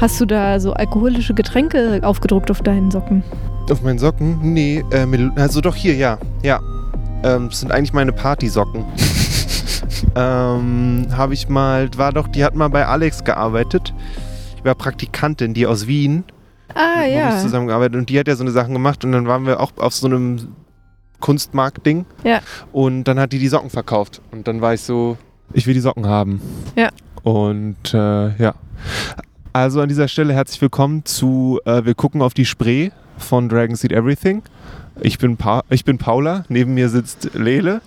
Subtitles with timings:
[0.00, 3.22] Hast du da so alkoholische Getränke aufgedruckt auf deinen Socken?
[3.70, 4.38] Auf meinen Socken?
[4.40, 6.16] Nee, äh, also doch hier, ja.
[6.42, 6.58] Ja.
[7.22, 8.86] Ähm, das sind eigentlich meine Partysocken.
[10.16, 13.92] ähm, habe ich mal, war doch, die hat mal bei Alex gearbeitet.
[14.56, 16.24] Ich war Praktikantin, die aus Wien.
[16.74, 17.36] Ah, ja.
[17.36, 19.72] Ich zusammengearbeitet und die hat ja so eine Sachen gemacht und dann waren wir auch
[19.76, 20.54] auf so einem
[21.20, 22.06] Kunstmarkt-Ding.
[22.24, 22.40] Ja.
[22.72, 24.22] Und dann hat die die Socken verkauft.
[24.30, 25.18] Und dann war ich so,
[25.52, 26.40] ich will die Socken haben.
[26.74, 26.88] Ja.
[27.22, 28.54] Und äh, ja.
[29.52, 33.74] Also an dieser Stelle herzlich willkommen zu äh, Wir gucken auf die Spree von Dragon
[33.74, 34.42] Seed Everything.
[35.00, 37.80] Ich bin, pa ich bin Paula, neben mir sitzt Lele.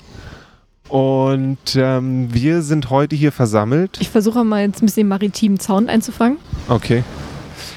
[0.89, 3.97] Und ähm, wir sind heute hier versammelt.
[4.01, 6.37] Ich versuche mal jetzt ein bisschen maritimen Sound einzufangen.
[6.67, 7.05] Okay.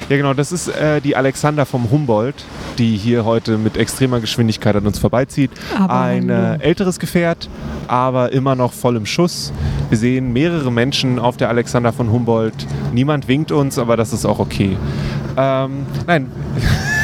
[0.09, 2.45] Ja, genau, das ist äh, die Alexander vom Humboldt,
[2.77, 5.51] die hier heute mit extremer Geschwindigkeit an uns vorbeizieht.
[5.77, 7.49] Aber Ein äh, älteres Gefährt,
[7.87, 9.51] aber immer noch voll im Schuss.
[9.89, 12.65] Wir sehen mehrere Menschen auf der Alexander von Humboldt.
[12.93, 14.77] Niemand winkt uns, aber das ist auch okay.
[15.37, 16.31] Ähm, nein,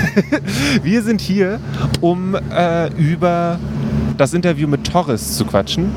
[0.84, 1.60] wir sind hier,
[2.02, 3.60] um äh, über
[4.18, 5.92] das Interview mit Torres zu quatschen.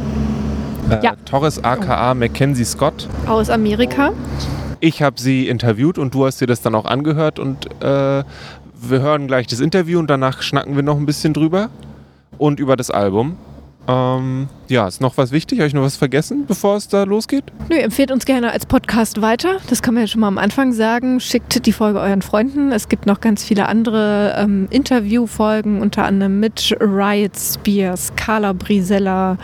[0.90, 1.14] Äh, Ja.
[1.24, 3.08] Torres aka Mackenzie Scott.
[3.26, 4.12] Aus Amerika.
[4.80, 8.24] Ich habe sie interviewt und du hast dir das dann auch angehört und äh,
[8.78, 11.70] wir hören gleich das Interview und danach schnacken wir noch ein bisschen drüber
[12.38, 13.36] und über das Album.
[13.88, 15.60] Ähm, ja, ist noch was wichtig?
[15.60, 17.44] Habe ich noch was vergessen, bevor es da losgeht?
[17.68, 19.58] Nö, empfehlt uns gerne als Podcast weiter.
[19.68, 21.20] Das kann man ja schon mal am Anfang sagen.
[21.20, 22.72] Schickt die Folge euren Freunden.
[22.72, 29.38] Es gibt noch ganz viele andere ähm, Interviewfolgen, unter anderem mit Riot Spears, Carla Brisella.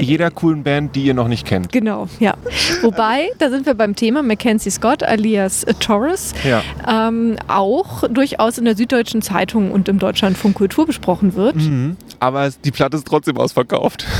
[0.00, 1.70] Jeder coolen Band, die ihr noch nicht kennt.
[1.70, 2.34] Genau, ja.
[2.82, 6.62] Wobei, da sind wir beim Thema Mackenzie Scott alias Torres, Ja.
[7.08, 11.96] ähm, auch durchaus in der Süddeutschen Zeitung und im Deutschlandfunk Kultur besprochen wird, Mhm.
[12.20, 14.06] Aber die Platte ist trotzdem ausverkauft.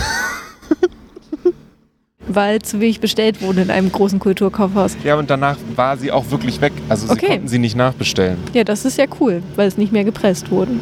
[2.29, 4.97] weil zu wenig bestellt wurde in einem großen Kulturkaufhaus.
[5.05, 6.73] Ja, und danach war sie auch wirklich weg.
[6.89, 7.27] Also sie Okay.
[7.29, 8.37] konnten sie nicht nachbestellen.
[8.53, 10.73] Ja, das ist ja cool, weil es nicht mehr gepresst wurde.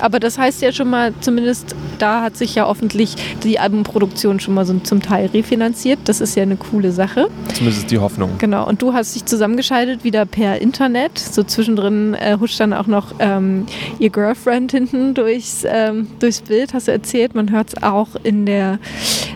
[0.00, 4.54] Aber das heißt ja schon mal, zumindest da hat sich ja hoffentlich die Albumproduktion schon
[4.54, 5.98] mal so zum Teil refinanziert.
[6.04, 7.28] Das ist ja eine coole Sache.
[7.54, 8.32] Zumindest die Hoffnung.
[8.38, 8.66] Genau.
[8.66, 11.18] Und du hast dich zusammengeschaltet wieder per Internet.
[11.18, 13.66] So zwischendrin äh, huscht dann auch noch ähm,
[13.98, 17.34] ihr Girlfriend hinten durchs, ähm, durchs Bild, hast du erzählt.
[17.34, 18.78] Man hört es auch in der,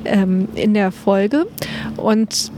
[0.05, 1.47] ähm, in der Folge.
[1.97, 2.51] Und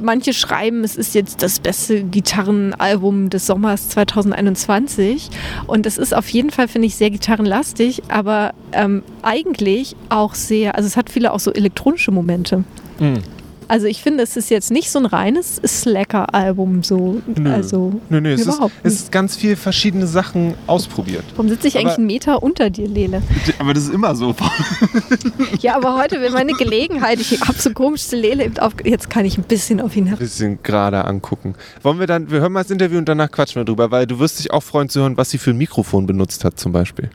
[0.00, 5.30] manche schreiben, es ist jetzt das beste Gitarrenalbum des Sommers 2021.
[5.66, 10.76] Und es ist auf jeden Fall, finde ich, sehr gitarrenlastig, aber ähm, eigentlich auch sehr,
[10.76, 12.64] also es hat viele auch so elektronische Momente.
[12.98, 13.22] Mhm.
[13.70, 17.52] Also ich finde, es ist jetzt nicht so ein reines Slacker-Album, so, Nö.
[17.52, 21.22] also Nö, nö, es ist, Überhaupt es ist ganz viel verschiedene Sachen ausprobiert.
[21.36, 23.22] warum sitze ich eigentlich Aber- einen Meter unter dir, Lele?
[23.60, 24.34] Aber das ist immer so.
[25.60, 29.24] Ja, aber heute wäre meine Gelegenheit, ich habe so komischste Lele im auf, jetzt kann
[29.24, 30.18] ich ein bisschen auf ihn herab.
[30.18, 31.54] bisschen gerade angucken.
[31.82, 34.18] Wollen wir dann, wir hören mal das Interview und danach quatschen wir drüber, weil du
[34.18, 37.10] wirst dich auch freuen zu hören, was sie für ein Mikrofon benutzt hat zum Beispiel.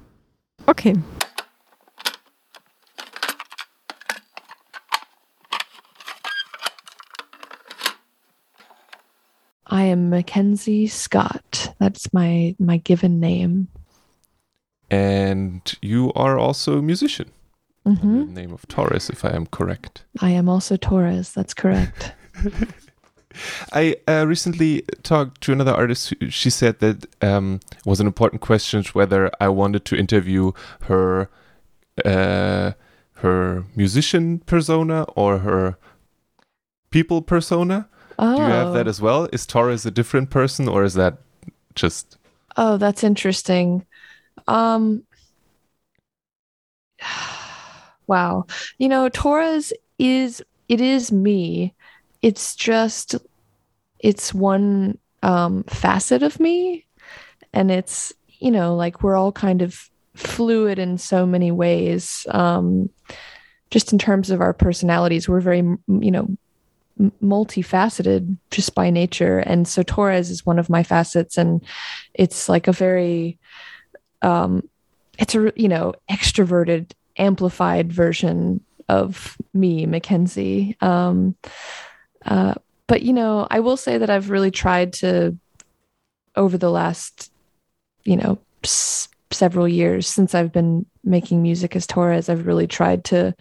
[0.68, 0.94] Okay.
[9.68, 11.74] I am Mackenzie Scott.
[11.80, 13.68] That's my my given name.
[14.92, 17.32] And you are also a musician.
[17.86, 20.04] hmm The name of Torres, if I am correct.
[20.22, 21.34] I am also Torres.
[21.34, 22.14] That's correct.
[23.74, 26.10] I uh, recently talked to another artist.
[26.10, 30.52] who- She said that um, it was an important question whether I wanted to interview
[30.84, 31.30] her,
[32.06, 32.72] uh,
[33.16, 35.78] her musician persona or her
[36.92, 37.90] people persona.
[38.18, 39.28] Oh, Do you have that as well?
[39.34, 41.18] Is Torres a different person, or is that
[41.76, 42.18] just
[42.58, 43.86] oh, that's interesting.
[44.48, 45.04] Um,
[48.08, 48.46] wow.
[48.78, 51.74] You know, Torres is it is me.
[52.22, 53.16] It's just
[54.00, 56.86] it's one um, facet of me,
[57.54, 62.26] and it's you know like we're all kind of fluid in so many ways.
[62.30, 62.90] Um,
[63.72, 66.28] just in terms of our personalities, we're very you know
[67.22, 71.62] multifaceted just by nature, and so Torres is one of my facets, and
[72.14, 73.38] it's like a very
[74.22, 74.68] um,
[75.18, 80.78] it's a you know extroverted amplified version of me mackenzie.
[80.82, 81.36] Um,
[82.26, 82.56] uh,
[82.88, 85.38] but you know i will say that i've really tried to
[86.36, 87.32] over the last
[88.04, 93.04] you know s- several years since i've been making music as torres i've really tried
[93.04, 93.34] to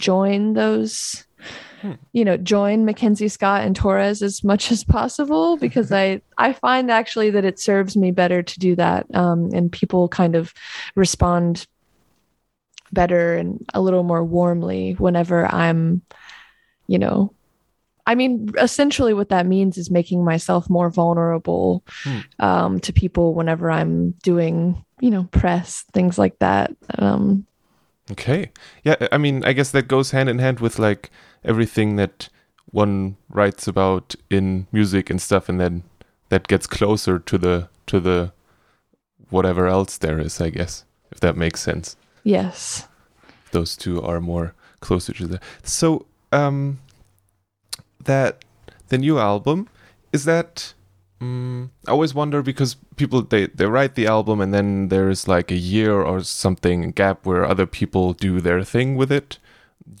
[0.00, 1.24] join those
[1.80, 1.92] Hmm.
[2.12, 6.90] you know join mackenzie scott and torres as much as possible because i i find
[6.90, 10.52] actually that it serves me better to do that um, and people kind of
[10.94, 11.66] respond
[12.92, 16.02] better and a little more warmly whenever i'm
[16.86, 17.32] you know
[18.06, 22.18] I mean, essentially, what that means is making myself more vulnerable Hmm.
[22.40, 26.72] um, to people whenever I'm doing, you know, press things like that.
[26.98, 27.46] Um,
[28.12, 28.50] Okay.
[28.84, 31.10] Yeah, I mean, I guess that goes hand in hand with like
[31.44, 32.28] everything that
[32.72, 35.82] one writes about in music and stuff and then
[36.28, 38.32] that gets closer to the to the
[39.30, 40.84] whatever else there is, I guess.
[41.10, 41.96] If that makes sense.
[42.24, 42.86] yes.
[43.52, 46.78] Those two are more closer to the So, um
[48.04, 48.44] that
[48.88, 49.68] the new album
[50.12, 50.72] is that
[51.20, 55.50] mm, I always wonder because people they they write the album and then there's like
[55.50, 59.38] a year or something gap where other people do their thing with it.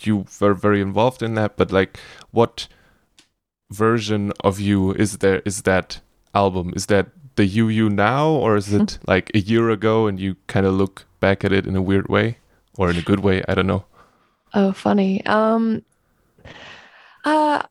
[0.02, 1.98] You were very involved in that, but like
[2.30, 2.68] what
[3.70, 6.00] version of you is there is that
[6.34, 6.72] album?
[6.76, 7.06] Is that
[7.36, 10.74] the you you now or is it like a year ago and you kind of
[10.74, 12.36] look back at it in a weird way
[12.76, 13.42] or in a good way?
[13.48, 13.84] I don't know.
[14.52, 15.24] Oh, funny.
[15.26, 15.82] Um,
[17.24, 17.62] uh,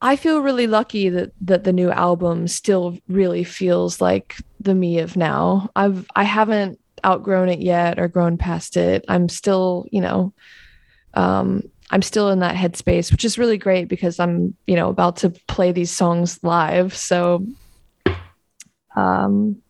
[0.00, 4.98] I feel really lucky that that the new album still really feels like the me
[4.98, 5.70] of now.
[5.76, 9.04] I've I haven't outgrown it yet or grown past it.
[9.08, 10.32] I'm still, you know,
[11.14, 15.16] um, I'm still in that headspace, which is really great because I'm, you know, about
[15.18, 16.94] to play these songs live.
[16.94, 17.46] So,
[18.96, 19.62] um,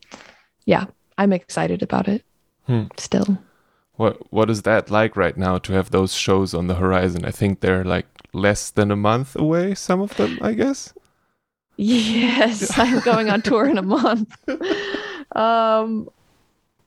[0.64, 0.86] yeah,
[1.18, 2.24] I'm excited about it.
[2.66, 2.84] Hmm.
[2.96, 3.38] Still.
[3.94, 7.24] What what is that like right now to have those shows on the horizon?
[7.24, 9.74] I think they're like less than a month away.
[9.74, 10.92] Some of them, I guess.
[11.76, 14.34] Yes, I'm going on tour in a month.
[15.34, 16.08] Um,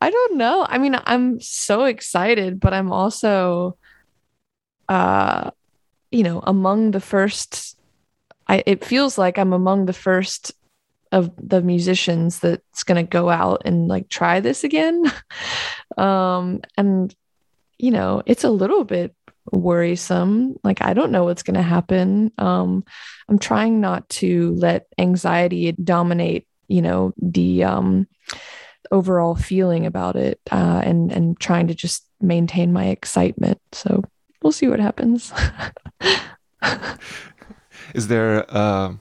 [0.01, 0.65] I don't know.
[0.67, 3.77] I mean, I'm so excited, but I'm also,
[4.87, 5.51] uh,
[6.09, 7.77] you know, among the first.
[8.47, 10.53] I it feels like I'm among the first
[11.11, 15.11] of the musicians that's going to go out and like try this again.
[15.97, 17.13] um, and
[17.77, 19.13] you know, it's a little bit
[19.51, 20.55] worrisome.
[20.63, 22.31] Like I don't know what's going to happen.
[22.37, 22.83] Um,
[23.27, 28.07] I'm trying not to let anxiety dominate, you know, the um,
[28.91, 33.59] overall feeling about it, uh, and and trying to just maintain my excitement.
[33.71, 34.03] So
[34.41, 35.31] we'll see what happens.
[37.95, 38.93] Is there uh,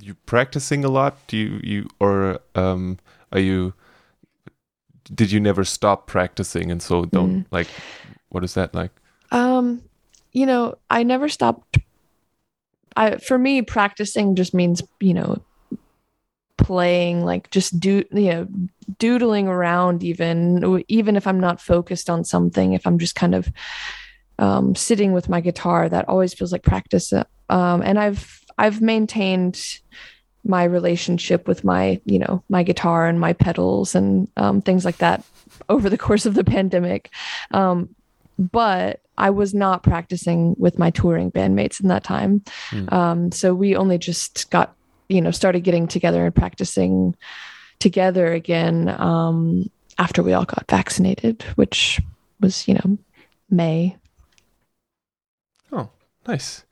[0.00, 1.16] you practicing a lot?
[1.28, 2.98] Do you you or um,
[3.32, 3.74] are you?
[5.14, 7.46] Did you never stop practicing and so don't Mm.
[7.52, 7.68] like?
[8.30, 8.90] What is that like?
[9.30, 9.82] Um,
[10.32, 11.78] you know, I never stopped.
[12.96, 15.42] I for me, practicing just means you know,
[16.56, 18.48] playing like just do you know,
[18.98, 20.02] doodling around.
[20.02, 23.50] Even even if I'm not focused on something, if I'm just kind of
[24.38, 27.12] um, sitting with my guitar, that always feels like practice.
[27.48, 29.80] Um, and I've I've maintained
[30.44, 34.98] my relationship with my you know my guitar and my pedals and um, things like
[34.98, 35.24] that
[35.68, 37.10] over the course of the pandemic.
[37.50, 37.94] Um,
[38.38, 42.42] but I was not practicing with my touring bandmates in that time.
[42.70, 42.94] Hmm.
[42.94, 44.74] Um, so we only just got,
[45.08, 47.16] you know, started getting together and practicing
[47.78, 52.00] together again um, after we all got vaccinated, which
[52.40, 52.98] was, you know,
[53.50, 53.96] May.
[55.72, 55.90] Oh,
[56.26, 56.64] nice.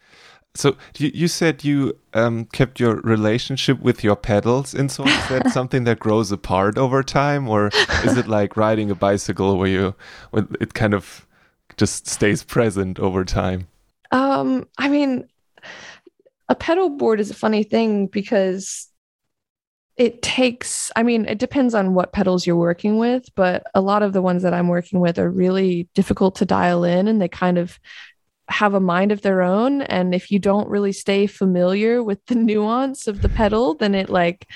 [0.57, 5.29] So you, you said you um, kept your relationship with your pedals in so is
[5.29, 7.71] that something that grows apart over time, or
[8.05, 9.95] is it like riding a bicycle where you
[10.31, 11.27] where it kind of
[11.77, 13.69] just stays present over time?
[14.11, 15.29] Um, I mean,
[16.49, 18.89] a pedal board is a funny thing because
[19.97, 24.03] it takes, I mean, it depends on what pedals you're working with, but a lot
[24.03, 27.29] of the ones that I'm working with are really difficult to dial in and they
[27.29, 27.79] kind of
[28.49, 29.83] have a mind of their own.
[29.83, 34.11] And if you don't really stay familiar with the nuance of the pedal, then it
[34.11, 34.49] like,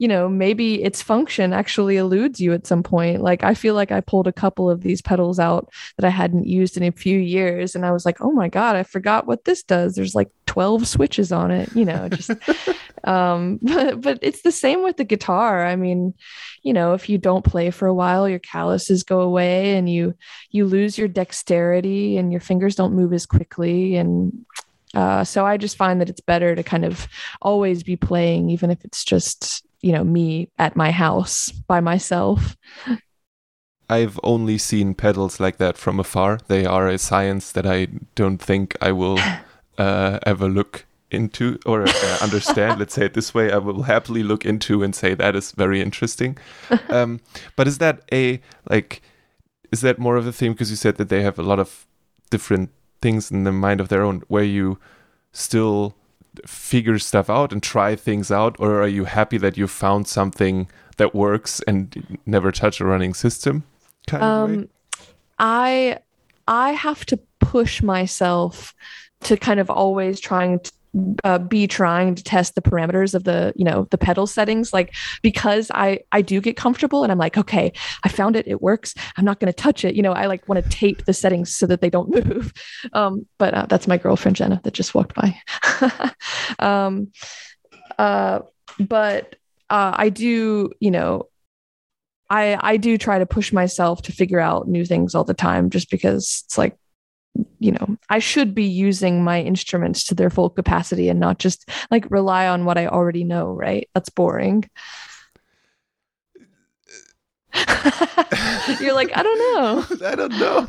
[0.00, 3.20] you know, maybe its function actually eludes you at some point.
[3.20, 6.46] Like I feel like I pulled a couple of these pedals out that I hadn't
[6.46, 7.74] used in a few years.
[7.74, 9.94] And I was like, oh my God, I forgot what this does.
[9.94, 12.30] There's like 12 switches on it, you know, just
[13.04, 15.66] um but, but it's the same with the guitar.
[15.66, 16.14] I mean,
[16.62, 20.14] you know, if you don't play for a while, your calluses go away and you
[20.50, 23.96] you lose your dexterity and your fingers don't move as quickly.
[23.96, 24.46] And
[24.94, 27.06] uh, so I just find that it's better to kind of
[27.42, 32.56] always be playing, even if it's just, you know, me at my house by myself.
[33.88, 36.38] I've only seen pedals like that from afar.
[36.46, 39.18] They are a science that I don't think I will
[39.78, 42.78] uh, ever look into or uh, understand.
[42.78, 43.50] Let's say it this way.
[43.50, 46.38] I will happily look into and say that is very interesting.
[46.88, 47.20] Um,
[47.56, 49.00] but is that a like?
[49.70, 50.52] Is that more of a theme?
[50.52, 51.86] Because you said that they have a lot of
[52.30, 52.70] different
[53.00, 54.78] things in the mind of their own, where you
[55.32, 55.94] still
[56.46, 60.68] figure stuff out and try things out, or are you happy that you found something
[60.96, 63.64] that works and never touch a running system?
[64.06, 64.56] Kind of way?
[64.56, 64.68] Um,
[65.38, 65.98] I
[66.46, 68.74] I have to push myself
[69.20, 70.72] to kind of always trying to
[71.24, 74.72] uh, be trying to test the parameters of the you know the pedal settings.
[74.72, 77.72] Like because i i do get comfortable and i'm like okay
[78.04, 78.94] i found it it works.
[79.16, 79.94] I'm not going to touch it.
[79.94, 82.52] You know i like want to tape the settings so that they don't move.
[82.92, 85.36] Um but uh, that's my girlfriend jenna that just walked by.
[86.58, 87.12] Um
[87.98, 88.40] uh
[88.78, 89.36] but
[89.68, 91.26] uh i do you know
[92.30, 95.68] I I do try to push myself to figure out new things all the time
[95.68, 96.76] just because it's like
[97.60, 101.68] you know I should be using my instruments to their full capacity and not just
[101.90, 103.88] like rely on what I already know, right?
[103.94, 104.68] That's boring.
[108.80, 109.84] You're like, I don't know.
[110.06, 110.66] I don't know.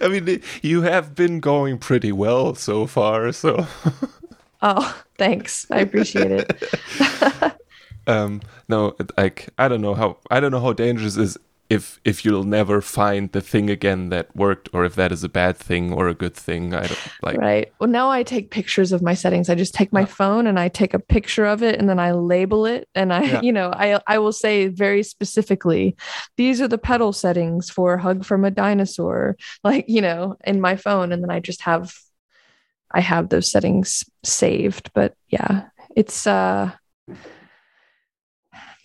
[0.04, 3.66] I mean, you have been going pretty well so far, so.
[4.62, 5.66] oh, thanks.
[5.70, 7.58] I appreciate it
[8.06, 11.38] um no like i don't know how i don't know how dangerous is
[11.72, 15.28] if if you'll never find the thing again that worked or if that is a
[15.28, 18.92] bad thing or a good thing i don't like right well now i take pictures
[18.92, 20.18] of my settings i just take my yeah.
[20.20, 23.22] phone and i take a picture of it and then i label it and i
[23.22, 23.40] yeah.
[23.46, 25.96] you know i i will say very specifically
[26.36, 30.76] these are the pedal settings for hug from a dinosaur like you know in my
[30.76, 31.94] phone and then i just have
[32.90, 36.70] i have those settings saved but yeah it's uh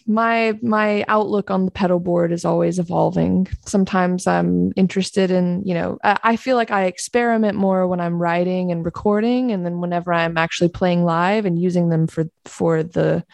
[0.07, 3.47] my my outlook on the pedal board is always evolving.
[3.65, 8.71] Sometimes i'm interested in you know I, feel like i experiment more when i'm writing
[8.71, 13.25] and recording and then whenever i'm actually playing live and using them for for the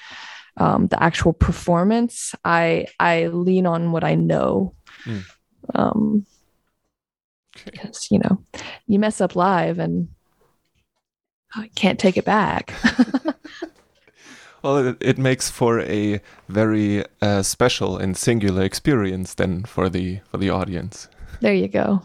[0.57, 4.73] um, the actual performance i i lean on what i know.
[5.05, 5.23] Mm.
[5.75, 6.25] um
[7.65, 8.43] because you know
[8.87, 10.07] you mess up live and
[11.55, 12.73] I can't take it back
[14.63, 20.21] Well, it, it, makes for a very uh, special and singular experience then for the
[20.29, 21.09] for the audience.
[21.41, 22.01] There you go.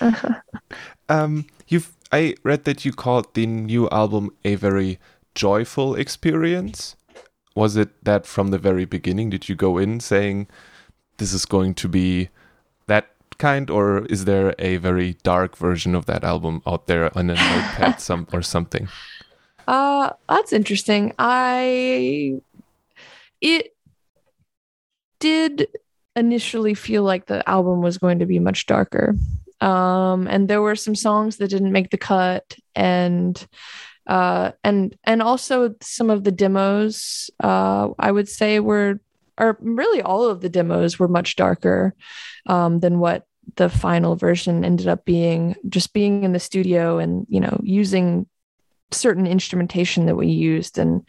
[1.08, 4.98] um, you've I read that you called the new album a very
[5.34, 6.94] joyful experience.
[7.54, 9.30] Was it that from the very beginning?
[9.30, 10.46] Did you go in saying
[11.16, 12.28] this is going to be
[12.86, 17.30] that kind, or is there a very dark version of that album out there on
[17.30, 18.88] a notepad some or something?
[19.68, 21.12] Uh, that's interesting.
[21.18, 22.40] I
[23.42, 23.76] it
[25.20, 25.68] did
[26.16, 29.14] initially feel like the album was going to be much darker.
[29.60, 33.46] Um, and there were some songs that didn't make the cut and
[34.06, 39.00] uh and and also some of the demos uh I would say were
[39.36, 41.94] or really all of the demos were much darker
[42.46, 47.26] um than what the final version ended up being just being in the studio and
[47.28, 48.26] you know using
[48.90, 51.06] certain instrumentation that we used and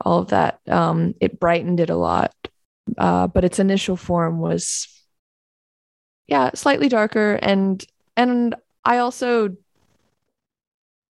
[0.00, 0.60] all of that.
[0.68, 2.34] Um, it brightened it a lot,
[2.96, 4.88] uh, but its initial form was,
[6.26, 7.38] yeah, slightly darker.
[7.42, 7.84] And
[8.16, 8.54] and
[8.84, 9.56] I also,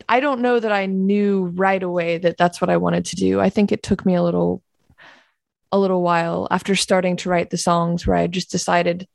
[0.08, 3.40] I don't know that I knew right away that that's what I wanted to do.
[3.40, 4.62] I think it took me a little,
[5.70, 9.06] a little while after starting to write the songs where I just decided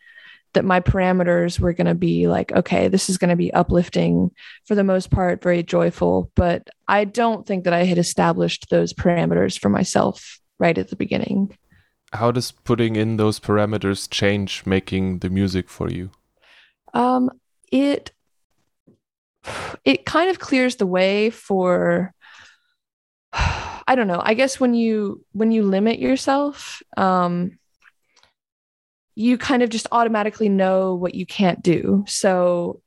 [0.54, 4.32] that my parameters were going to be like, okay, this is going to be uplifting
[4.66, 6.32] for the most part, very joyful.
[6.36, 10.96] But I don't think that I had established those parameters for myself right at the
[10.96, 11.58] beginning.
[12.14, 16.12] How does putting in those parameters change making the music for you?
[16.94, 17.32] Um,
[17.72, 18.12] it
[19.84, 22.14] it kind of clears the way for
[23.86, 24.22] I don't know.
[24.24, 27.60] I guess when you when you limit yourself, um,
[29.15, 32.03] you kind of just automatically know what you can't do.
[32.08, 32.82] So,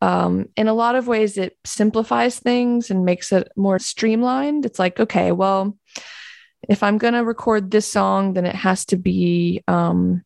[0.00, 4.66] um, in a lot of ways, it simplifies things and makes it more streamlined.
[4.66, 5.78] It's like, okay, well,
[6.68, 10.24] if I'm going to record this song, then it has to be um,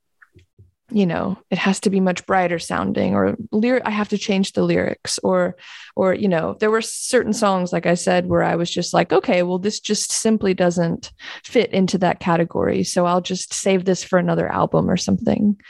[0.91, 4.53] you know it has to be much brighter sounding or lyric i have to change
[4.53, 5.57] the lyrics or
[5.97, 9.13] or you know there were certain songs like i said where i was just like
[9.13, 11.11] okay well this just simply doesn't
[11.43, 15.61] fit into that category so i'll just save this for another album or something.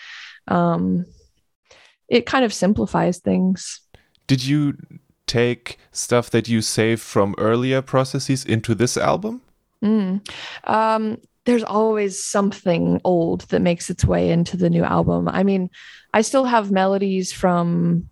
[0.49, 1.06] Um
[2.08, 3.80] it kind of simplifies things.
[4.28, 4.75] Did you
[5.26, 9.42] take stuff that you saved from earlier processes into this album?
[9.82, 10.26] Mm.
[10.64, 15.28] um there's always something old that makes its way into the new album.
[15.28, 15.70] I mean,
[16.12, 18.10] I still have melodies from,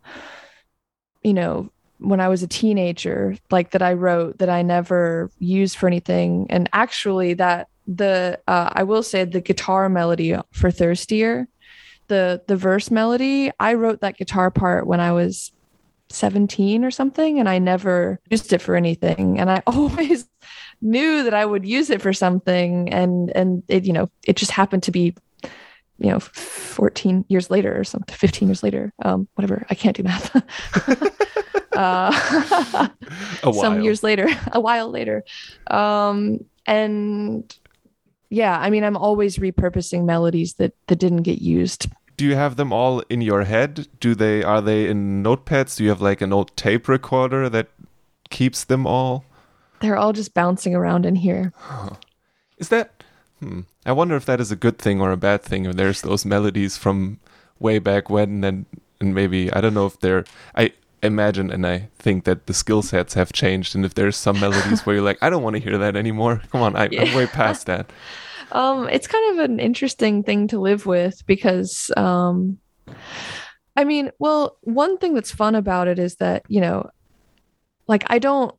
[1.22, 5.76] you know, when I was a teenager, like that I wrote that I never used
[5.76, 6.46] for anything.
[6.48, 11.48] And actually, that the uh, I will say the guitar melody for Thirstier,
[12.06, 15.50] the the verse melody, I wrote that guitar part when I was
[16.10, 19.38] 17 or something, and I never used it for anything.
[19.38, 20.28] And I always
[20.80, 24.50] knew that I would use it for something and and it you know it just
[24.50, 25.14] happened to be
[25.98, 30.02] you know 14 years later or something 15 years later um whatever I can't do
[30.02, 30.34] math
[31.76, 32.88] uh,
[33.52, 35.24] some years later, a while later.
[35.66, 37.54] Um, and
[38.30, 41.88] yeah, I mean, I'm always repurposing melodies that that didn't get used.
[42.16, 43.88] Do you have them all in your head?
[44.00, 45.76] Do they are they in notepads?
[45.76, 47.68] Do you have like an old tape recorder that
[48.30, 49.24] keeps them all?
[49.80, 51.52] They're all just bouncing around in here.
[52.58, 53.02] Is that?
[53.40, 53.60] Hmm.
[53.84, 55.64] I wonder if that is a good thing or a bad thing.
[55.66, 57.18] If there's those melodies from
[57.58, 58.64] way back when, and
[59.00, 60.24] and maybe I don't know if they're.
[60.54, 64.38] I imagine and I think that the skill sets have changed, and if there's some
[64.40, 66.40] melodies where you're like, I don't want to hear that anymore.
[66.52, 67.16] Come on, I, I'm Yeah.
[67.16, 67.90] way past that.
[68.54, 72.58] Um, it's kind of an interesting thing to live with because, um,
[73.76, 76.88] I mean, well, one thing that's fun about it is that you know,
[77.86, 78.54] like I don't,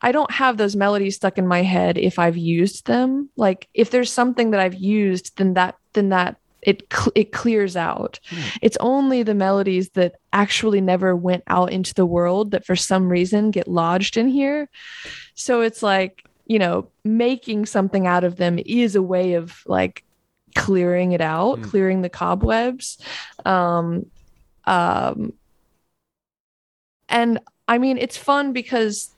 [0.00, 3.28] I don't have those melodies stuck in my head if I've used them.
[3.36, 7.76] Like if there's something that I've used, then that then that it cl- it clears
[7.76, 8.20] out.
[8.28, 8.40] Hmm.
[8.62, 13.08] It's only the melodies that actually never went out into the world that for some
[13.08, 14.68] reason get lodged in here.
[15.34, 20.02] So it's like, you know, making something out of them is a way of like
[20.56, 21.62] clearing it out, Hmm.
[21.62, 22.98] clearing the cobwebs.
[23.46, 24.06] Um
[24.64, 25.32] um
[27.08, 27.38] and
[27.68, 29.14] I mean it's fun because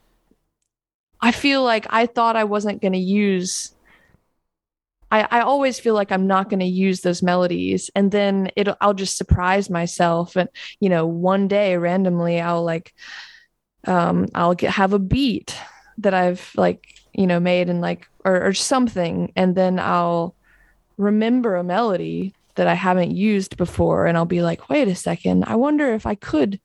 [1.21, 3.73] I feel like I thought I wasn't going to use
[5.09, 8.67] I, I always feel like I'm not going to use those melodies and then it
[8.79, 10.49] I'll just surprise myself and
[10.79, 12.93] you know one day randomly I'll like
[13.87, 15.55] um I'll get have a beat
[15.97, 19.31] that I've like you know made and like or, or something.
[19.35, 20.35] And then I'll
[20.97, 25.45] remember a melody that I haven't used before and I'll be like wait a second.
[25.47, 26.59] I wonder if I could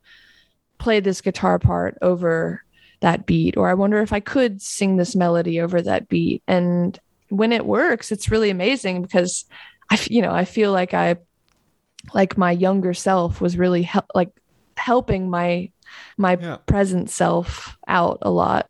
[0.79, 2.63] play this guitar part over
[3.01, 6.43] that beat or i wonder if i could sing this melody over that beat.
[6.49, 9.45] And when it works it's really amazing because
[9.91, 11.17] i you know i feel like i
[12.15, 14.31] like my younger self was really hel- like
[14.77, 15.71] helping my
[16.17, 16.57] my Yeah.
[16.67, 18.69] present self out a lot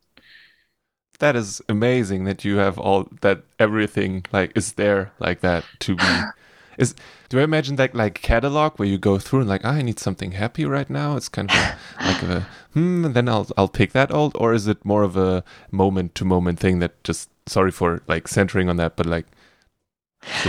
[1.18, 5.96] That is amazing that you have all that everything like is there like that to
[5.96, 6.26] be.
[6.78, 6.94] Is
[7.28, 9.98] do I imagine that like catalog where you go through and like "Ah, I need
[9.98, 11.16] something happy right now?
[11.16, 14.54] It's kind of a, like a hmm, and then I'll I'll pick that old, or
[14.54, 18.68] is it more of a moment to moment thing that just sorry for like centering
[18.68, 19.26] on that, but like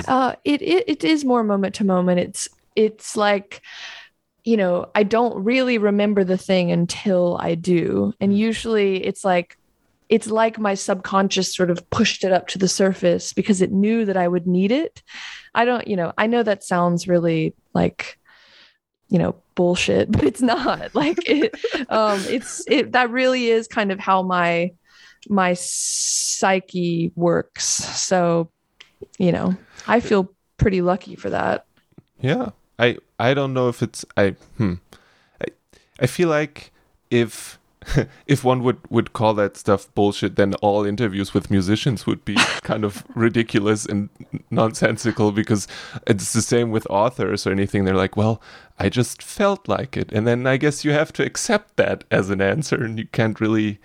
[0.08, 2.19] Uh, it, it it is more moment to moment.
[2.19, 3.62] It's it's like,
[4.45, 9.58] you know, I don't really remember the thing until I do, and usually it's like,
[10.09, 14.05] it's like my subconscious sort of pushed it up to the surface because it knew
[14.05, 15.03] that I would need it.
[15.55, 18.17] I don't, you know, I know that sounds really like,
[19.09, 20.93] you know, bullshit, but it's not.
[20.95, 21.55] Like it,
[21.89, 24.71] um, it's it that really is kind of how my
[25.27, 27.65] my psyche works.
[27.65, 28.49] So
[29.17, 29.55] you know
[29.87, 31.65] i feel pretty lucky for that
[32.21, 34.75] Yeah, I I don't know if it's I hmm.
[35.41, 35.47] I,
[35.99, 36.71] I feel like
[37.09, 37.58] if
[38.27, 42.35] if one would would call that stuff bullshit, then all interviews with musicians would be
[42.61, 44.09] kind of ridiculous and
[44.51, 45.67] nonsensical because
[46.05, 47.85] it's the same with authors or anything.
[47.85, 48.41] They're like, well,
[48.77, 52.29] I just felt like it, and then I guess you have to accept that as
[52.29, 53.79] an answer, and you can't really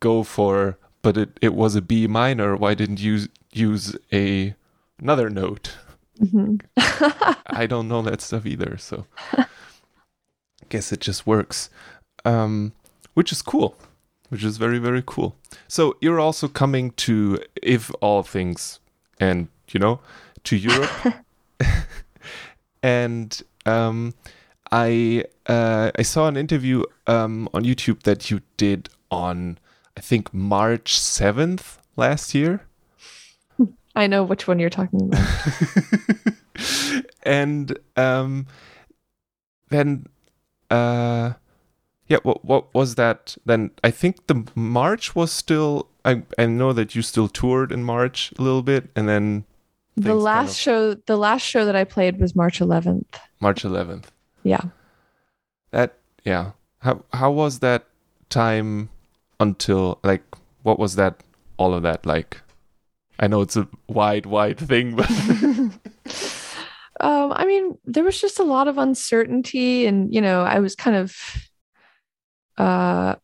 [0.00, 0.78] go for.
[1.02, 2.56] But it, it was a B minor.
[2.56, 4.54] Why didn't you use a
[4.98, 5.76] another note?
[6.20, 6.60] Mhm.
[7.46, 9.06] I don't know that stuff either, so
[10.68, 11.70] guess it just works.
[12.24, 12.72] Um,
[13.16, 13.74] which is cool.
[14.28, 15.36] Which is very, very cool.
[15.68, 18.80] So you're also coming to if all things
[19.18, 20.00] and you know,
[20.44, 20.90] to Europe.
[22.82, 24.12] and um
[24.70, 29.58] I uh I saw an interview um on YouTube that you did on
[29.96, 32.60] I think March 7th last year.
[33.94, 35.26] i know which one you're talking about
[37.22, 38.46] and um
[39.70, 40.04] then
[40.70, 41.32] uh
[42.08, 43.70] yeah what what was that then?
[43.84, 48.32] I think the march was still i i know that you still toured in march
[48.38, 49.44] a little bit and then
[49.96, 53.04] the things kind last of- show the last show that i played was march 11th
[53.40, 54.04] march 11th
[54.44, 54.60] yeah.
[55.72, 56.52] That yeah.
[56.78, 57.86] How how was that
[58.30, 58.90] time
[59.40, 60.22] until like
[60.62, 61.24] what was that
[61.56, 62.40] all of that like?
[63.18, 65.10] I know it's a wide wide thing but
[67.00, 70.74] um i mean there was just a lot of uncertainty and you know i was
[70.76, 71.14] kind of
[72.58, 73.16] uh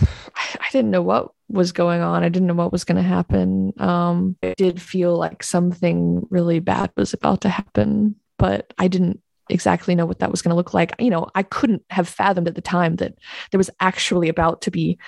[0.00, 2.22] I, I didn't know what was going on.
[2.22, 3.72] I didn't know what was going to happen.
[3.78, 9.20] Um it did feel like something really bad was about to happen but i didn't
[9.50, 10.94] exactly know what that was going to look like.
[10.98, 13.14] You know i couldn't have fathomed at the time that
[13.50, 14.98] there was actually about to be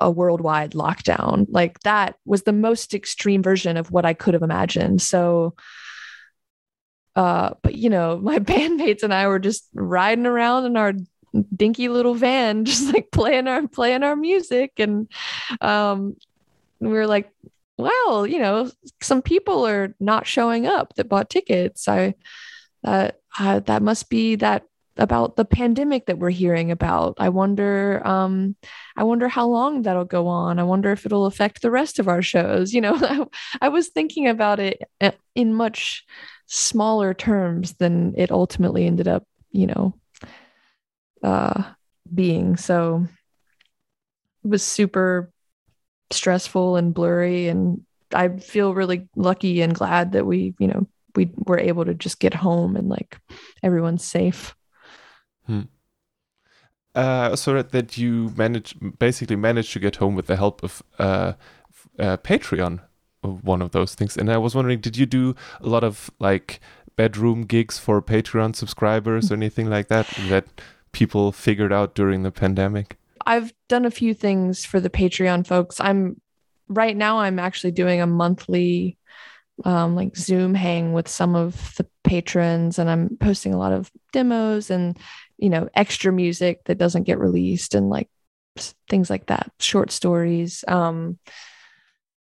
[0.00, 1.46] a worldwide lockdown.
[1.48, 5.00] Like that was the most extreme version of what i could have imagined.
[5.02, 5.54] So
[7.16, 10.92] uh but you know my bandmates and i were just riding around in our
[11.54, 15.08] dinky little van, just like playing our playing our music, and
[15.60, 16.16] um,
[16.80, 17.30] we were like,
[17.76, 18.70] well, you know,
[19.02, 21.88] some people are not showing up that bought tickets.
[21.88, 22.14] I
[22.82, 24.64] that uh, that must be that
[24.96, 27.14] about the pandemic that we're hearing about.
[27.18, 28.56] I wonder um
[28.96, 30.58] I wonder how long that'll go on.
[30.58, 32.72] I wonder if it'll affect the rest of our shows.
[32.74, 33.24] You know, I,
[33.62, 36.04] I was thinking about it uh, in much
[36.46, 39.94] smaller terms than it ultimately ended up, you know,
[41.24, 41.64] uh
[42.14, 42.56] being.
[42.56, 43.06] So
[44.44, 45.32] it was super
[46.10, 47.82] stressful and blurry and
[48.12, 52.20] I feel really lucky and glad that we, you know, we were able to just
[52.20, 53.18] get home and like
[53.62, 54.54] everyone's safe.
[55.46, 55.62] Hmm.
[56.94, 61.32] Uh, so that you manage basically managed to get home with the help of uh,
[61.98, 62.80] uh, Patreon,
[63.22, 64.16] one of those things.
[64.16, 66.60] And I was wondering, did you do a lot of like
[66.96, 70.46] bedroom gigs for Patreon subscribers or anything like that that
[70.94, 72.96] people figured out during the pandemic?
[73.26, 75.80] I've done a few things for the Patreon folks.
[75.80, 76.20] I'm
[76.68, 77.20] right now.
[77.20, 78.96] I'm actually doing a monthly
[79.64, 83.90] um, like Zoom hang with some of the patrons, and I'm posting a lot of
[84.12, 84.98] demos and
[85.38, 88.08] you know extra music that doesn't get released and like
[88.88, 90.64] things like that, short stories.
[90.66, 91.18] Um,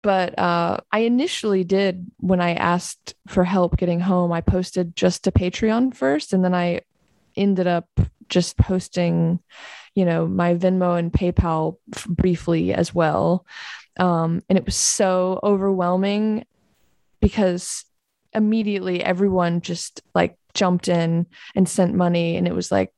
[0.03, 4.33] but uh, I initially did when I asked for help getting home.
[4.33, 6.83] I posted just to Patreon first, and then I
[7.37, 7.89] ended up
[8.33, 9.39] just posting,
[9.95, 11.77] you know, my Venmo and PayPal
[12.09, 13.47] briefly as well.
[14.01, 16.47] Um, and it was so overwhelming
[17.21, 17.85] because
[18.33, 22.93] immediately everyone just like jumped in and sent money and it was like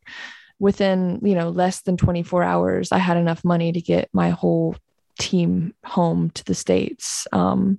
[0.60, 4.76] within you know less than 24 hours i had enough money to get my whole
[5.18, 7.78] team home to the states um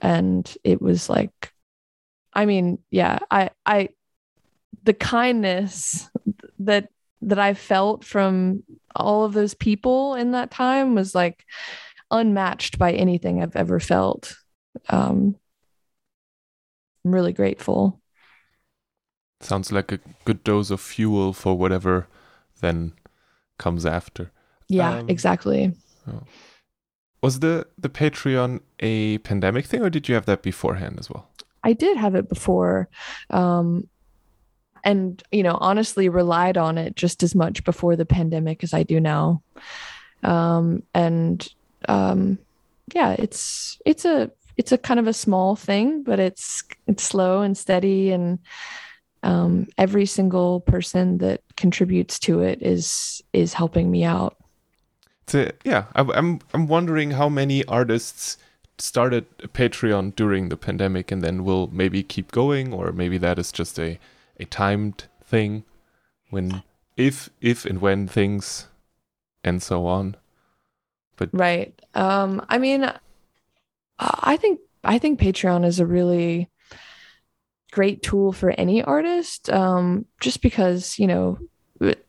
[0.00, 1.52] and it was like
[2.34, 3.88] i mean yeah i i
[4.84, 6.10] the kindness
[6.66, 6.88] that
[7.20, 8.62] that i felt from
[8.94, 11.44] all of those people in that time was like
[12.10, 14.34] unmatched by anything i've ever felt
[14.88, 15.36] um,
[17.04, 18.00] I'm really grateful.
[19.40, 22.06] Sounds like a good dose of fuel for whatever
[22.60, 22.92] then
[23.58, 24.30] comes after.
[24.68, 25.72] Yeah, um, exactly.
[26.08, 26.22] Oh.
[27.22, 31.28] Was the the Patreon a pandemic thing, or did you have that beforehand as well?
[31.64, 32.88] I did have it before,
[33.30, 33.88] um,
[34.84, 38.82] and you know, honestly, relied on it just as much before the pandemic as I
[38.82, 39.42] do now.
[40.22, 41.46] Um, and
[41.88, 42.38] um,
[42.94, 47.42] yeah, it's it's a it's a kind of a small thing, but it's it's slow
[47.42, 48.38] and steady, and
[49.22, 54.36] um, every single person that contributes to it is is helping me out.
[55.26, 58.38] So, yeah, I, I'm I'm wondering how many artists
[58.78, 63.52] started Patreon during the pandemic and then will maybe keep going, or maybe that is
[63.52, 63.98] just a
[64.42, 65.64] a timed thing
[66.30, 66.62] when
[66.96, 68.68] if if and when things
[69.44, 70.16] and so on.
[71.16, 71.80] But right.
[71.94, 72.90] Um, I mean,
[73.98, 76.50] I think I think Patreon is a really
[77.70, 79.50] great tool for any artist.
[79.50, 81.38] Um, just because you know,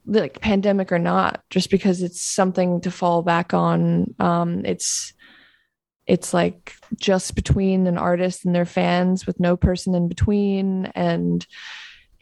[0.06, 4.14] like pandemic or not, just because it's something to fall back on.
[4.20, 5.14] Um, it's
[6.06, 11.46] it's like just between an artist and their fans with no person in between and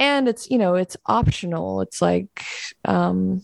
[0.02, 1.82] and it's you know it's optional.
[1.82, 2.44] It's like
[2.84, 3.42] um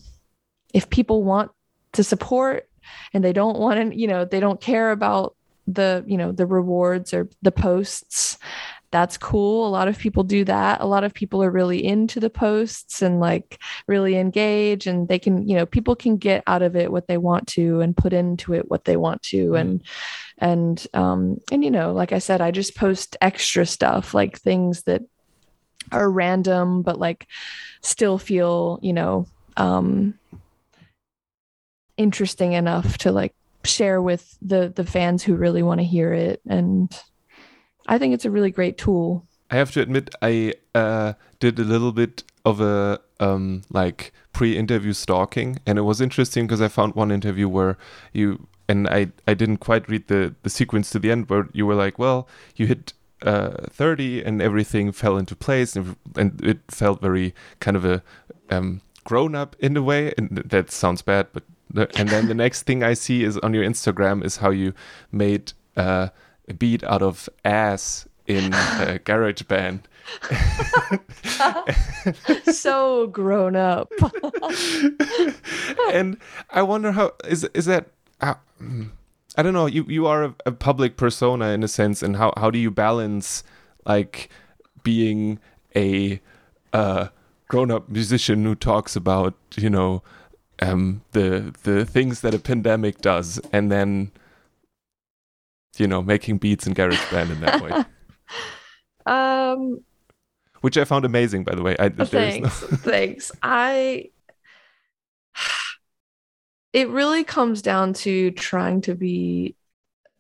[0.74, 1.52] if people want
[1.94, 2.68] to support
[3.14, 5.36] and they don't want to you know they don't care about
[5.68, 8.38] the you know the rewards or the posts
[8.90, 9.68] that's cool.
[9.68, 10.80] A lot of people do that.
[10.80, 15.20] A lot of people are really into the posts and like really engage and they
[15.20, 18.14] can you know people can get out of it what they want to and put
[18.14, 19.50] into it what they want to.
[19.50, 19.60] Mm.
[19.60, 19.84] and
[20.38, 24.84] and um and you know like i said i just post extra stuff like things
[24.84, 25.02] that
[25.92, 27.28] are random but like
[27.82, 29.26] still feel you know
[29.58, 30.14] um
[31.98, 36.42] interesting enough to like share with the the fans who really want to hear it.
[36.48, 36.96] And
[37.88, 39.26] i think it's a really great tool.
[39.50, 44.94] I have to admit i uh, did a little bit of a um, like pre-interview
[44.94, 45.60] stalking.
[45.66, 47.78] And it was interesting because i found one interview where
[48.14, 51.66] you and i i didn't quite read the the sequence to the end where you
[51.66, 57.02] were like well you hit 30 and everything fell into place and, and it felt
[57.02, 58.04] very kind of a
[58.50, 61.44] um, grown up in a way and that sounds bad but
[61.76, 64.74] and then the next thing I see is on your Instagram is how you
[65.12, 66.10] made uh,
[66.48, 69.82] a beat out of ass in uh, GarageBand.
[72.54, 73.92] so grown up.
[75.92, 76.18] and
[76.50, 77.88] I wonder how is is that?
[78.22, 78.36] Uh,
[79.38, 79.68] I don't know.
[79.68, 82.72] You you are a, a, public persona in a sense, and how how do you
[82.72, 83.44] balance
[83.86, 84.30] like
[84.84, 85.40] being
[85.76, 86.20] a
[86.74, 87.10] uh,
[87.48, 90.02] grown-up musician who talks about you know
[90.60, 94.12] um, the the things that a pandemic does, and then
[95.78, 97.86] you know making beats in GarageBand in that way.
[99.08, 99.86] Um,
[100.60, 101.78] which I found amazing, by the way.
[101.80, 102.78] I, thanks, no...
[102.78, 103.32] thanks.
[103.42, 104.10] I.
[106.78, 109.56] It really comes down to trying to be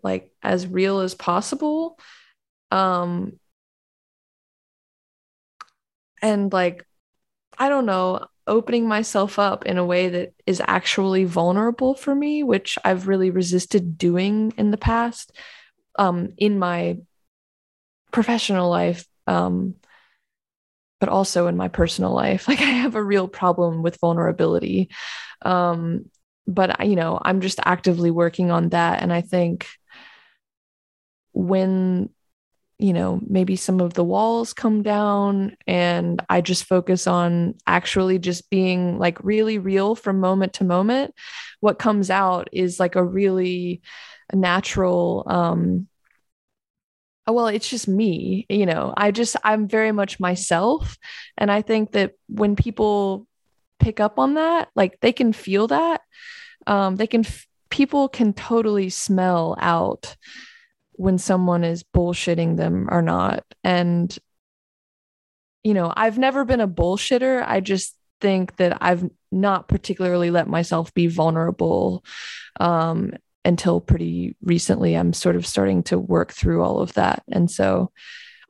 [0.01, 1.99] like as real as possible,
[2.71, 3.39] um,
[6.19, 6.83] and like
[7.59, 12.41] I don't know, opening myself up in a way that is actually vulnerable for me,
[12.41, 15.31] which I've really resisted doing in the past,
[15.99, 16.97] um, in my
[18.11, 19.05] professional life.
[19.27, 19.75] Um,
[20.99, 22.47] but also in my personal life.
[22.47, 24.89] Like I have a real problem with vulnerability.
[25.43, 26.09] Um,
[26.47, 29.01] but you know, I'm just actively working on that.
[29.01, 29.67] And I think
[31.33, 32.09] when
[32.79, 38.19] you know, maybe some of the walls come down and I just focus on actually
[38.19, 41.15] just being like really real from moment to moment.
[41.59, 43.81] What comes out is like a really
[44.33, 45.87] natural um
[47.29, 50.97] Oh, well it's just me you know i just i'm very much myself
[51.37, 53.27] and i think that when people
[53.79, 56.01] pick up on that like they can feel that.
[56.65, 60.15] Um they can f- people can totally smell out
[60.93, 63.43] when someone is bullshitting them or not.
[63.63, 64.17] And
[65.63, 67.43] you know i've never been a bullshitter.
[67.45, 72.03] I just think that i've not particularly let myself be vulnerable
[72.59, 73.11] um
[73.47, 74.95] until pretty recently.
[74.95, 77.23] I'm sort of starting to work through all of that.
[77.31, 77.91] And so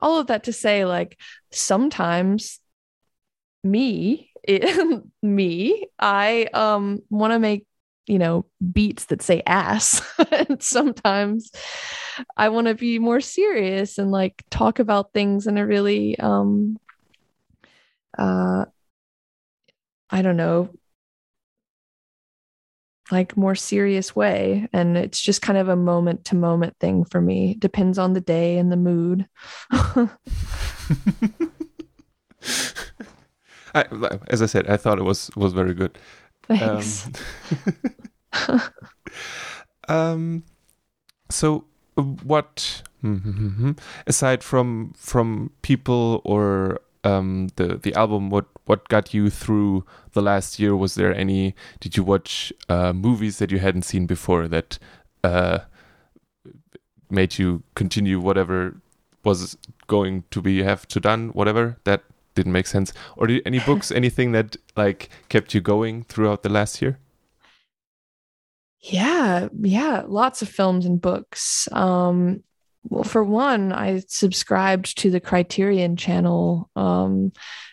[0.00, 1.18] all of that to say like
[1.52, 2.58] sometimes
[3.62, 7.66] me it, me i um want to make
[8.06, 10.00] you know beats that say ass.
[10.32, 11.50] And sometimes
[12.36, 16.78] i want to be more serious and like talk about things in a really um
[18.16, 18.64] uh
[20.10, 20.70] i don't know
[23.10, 24.68] like more serious way.
[24.72, 27.56] And it's just kind of a moment to moment thing for me.
[27.58, 29.26] Depends on the day and the mood
[33.74, 33.84] I,
[34.28, 35.98] as i said i thought it was was very good.
[36.44, 37.08] Thanks.
[38.48, 38.60] Um,
[39.88, 40.44] um
[41.30, 41.64] so
[42.22, 42.82] what
[44.06, 50.22] aside from from people or um, the the album what what got you through the
[50.22, 50.76] last year?
[50.76, 54.78] Was there any did you watch uh, movies that you hadn't seen before that
[55.24, 55.60] uh,
[57.10, 58.80] made you continue whatever
[59.24, 62.02] was going to be have to done whatever that
[62.38, 66.48] didn't make sense or did any books anything that like kept you going throughout the
[66.48, 66.98] last year
[68.80, 72.42] yeah yeah lots of films and books um
[72.90, 77.32] well, for one, I subscribed to the Criterion channel, um,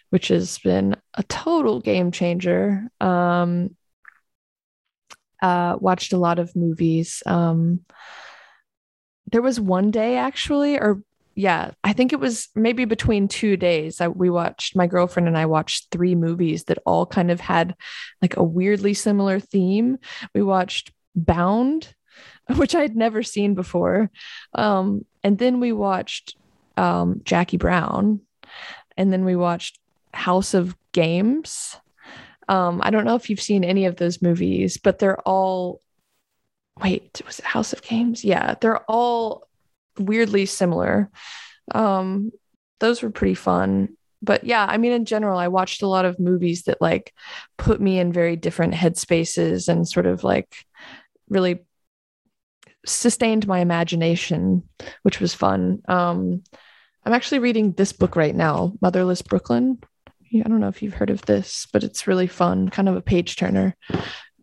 [0.10, 2.88] which has been a total game changer.
[3.00, 3.76] Um,
[5.42, 7.22] uh, watched a lot of movies.
[7.26, 7.82] Um,
[9.32, 11.02] there was one day actually, or
[11.36, 13.98] yeah, I think it was maybe between two days.
[13.98, 17.76] that we watched, my girlfriend and I watched three movies that all kind of had
[18.22, 19.98] like a weirdly similar theme.
[20.34, 21.94] We watched Bound,
[22.56, 24.10] which I'd never seen before.
[24.54, 26.38] Um, and then we watched
[26.78, 28.22] um, Jackie Brown,
[28.96, 29.78] and then we watched
[30.14, 31.76] House of Games.
[32.48, 35.82] Um, I don't know if you've seen any of those movies, but they're all.
[36.82, 38.24] Wait, was it House of Games?
[38.24, 39.48] Yeah, they're all
[39.98, 41.10] weirdly similar.
[41.74, 42.32] Um,
[42.80, 43.98] those were pretty fun.
[44.22, 47.14] But yeah, I mean, in general, I watched a lot of movies that like
[47.58, 50.56] put me in very different headspaces and sort of like
[51.30, 51.66] really
[52.86, 54.64] sustained my imagination,
[55.04, 55.82] which was fun.
[55.88, 56.44] Um,
[57.04, 59.80] I'm actually reading this book right now, Motherless Brooklyn.
[60.34, 63.02] I don't know if you've heard of this, but it's really fun, kind of a
[63.02, 63.76] page turner.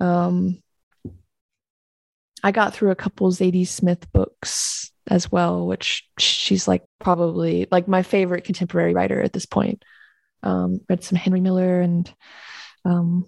[0.00, 0.62] Um,
[2.42, 7.88] I got through a couple Zadie Smith books as well, which she's like probably like
[7.88, 9.84] my favorite contemporary writer at this point.
[10.42, 12.12] Um, read some Henry Miller and
[12.84, 13.26] um,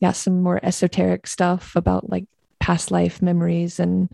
[0.00, 2.24] yeah, some more esoteric stuff about like
[2.58, 4.08] past life memories and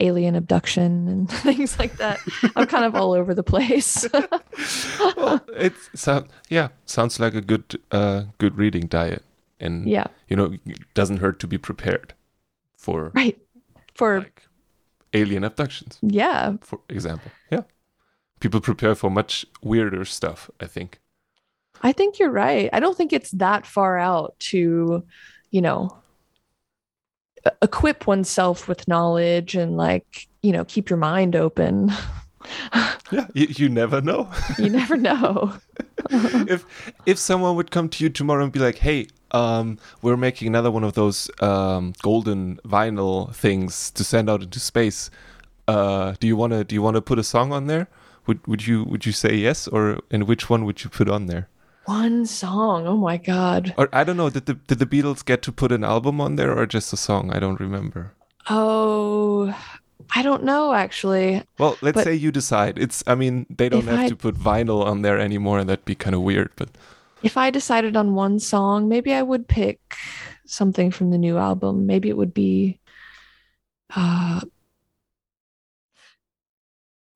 [0.00, 2.18] alien abduction and things like that.
[2.56, 4.06] I'm kind of all over the place.
[5.16, 9.22] well, it's so yeah, sounds like a good uh, good reading diet,
[9.60, 12.14] and yeah, you know, it doesn't hurt to be prepared
[12.78, 13.38] for right
[13.94, 14.42] for like,
[15.12, 15.98] alien abductions.
[16.00, 17.62] Yeah, for example, yeah,
[18.40, 20.50] people prepare for much weirder stuff.
[20.60, 21.00] I think.
[21.82, 22.70] I think you're right.
[22.72, 25.04] I don't think it's that far out to,
[25.50, 25.96] you know,
[27.62, 31.90] equip oneself with knowledge and like you know keep your mind open
[33.10, 34.30] Yeah, you, you never know.
[34.58, 35.54] You never know.
[36.10, 36.64] if
[37.06, 40.70] if someone would come to you tomorrow and be like, "Hey, um, we're making another
[40.70, 45.10] one of those um, golden vinyl things to send out into space.
[45.66, 47.88] Uh, do you wanna do you wanna put a song on there?
[48.26, 51.26] Would would you would you say yes, or and which one would you put on
[51.26, 51.48] there?
[51.84, 52.86] One song.
[52.86, 53.74] Oh my god.
[53.78, 54.28] Or I don't know.
[54.30, 56.96] Did the did the Beatles get to put an album on there or just a
[56.96, 57.32] song?
[57.32, 58.12] I don't remember.
[58.50, 59.54] Oh,
[60.14, 61.42] I don't know actually.
[61.58, 62.78] Well, let's But- say you decide.
[62.78, 65.84] It's I mean they don't have I- to put vinyl on there anymore, and that'd
[65.84, 66.50] be kind of weird.
[66.56, 66.70] But
[67.22, 69.80] If I decided on one song, maybe I would pick
[70.46, 71.86] something from the new album.
[71.86, 72.80] Maybe it would be
[73.94, 74.40] uh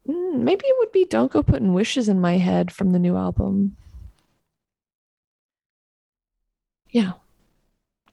[0.08, 3.16] mm, maybe it would be Don't Go Putting Wishes in My Head from the new
[3.16, 3.76] album.
[6.90, 7.12] Yeah.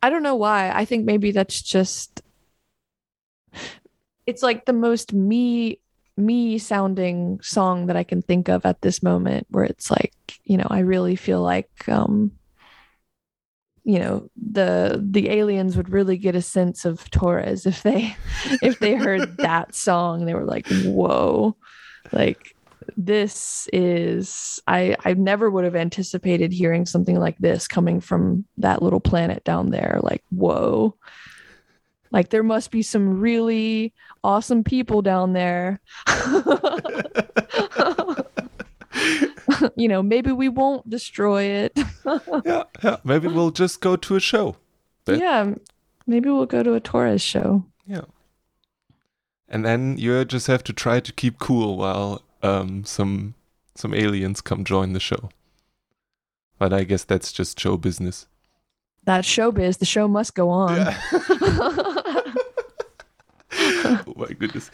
[0.02, 0.71] I don't know why.
[0.71, 2.21] I think maybe that's just
[4.25, 5.80] it's like the most me
[6.19, 10.58] me sounding song that I can think of at this moment where it's like, you
[10.58, 12.32] know, I really feel like um
[13.84, 18.15] you know, the the aliens would really get a sense of Torres if they
[18.62, 20.25] if they heard that song.
[20.25, 21.55] They were like, "Whoa."
[22.12, 22.55] Like
[22.97, 28.82] this is I I never would have anticipated hearing something like this coming from that
[28.82, 29.99] little planet down there.
[30.03, 30.95] Like, whoa.
[32.12, 33.93] Like there must be some really
[34.24, 35.80] awesome people down there.
[39.76, 41.78] you know, maybe we won't destroy it.
[42.45, 42.98] yeah, yeah.
[43.04, 44.56] Maybe we'll just go to a show.
[45.06, 45.54] That- yeah,
[46.08, 47.65] maybe we'll go to a Torres show.
[47.86, 48.06] Yeah.
[49.48, 53.36] And then you just have to try to keep cool while um, some
[53.76, 55.30] some aliens come join the show.
[56.58, 58.28] But I guess that's just show business.
[59.06, 59.80] That's showbiz.
[59.80, 60.78] The show must go on.
[63.53, 64.71] oh my goodness.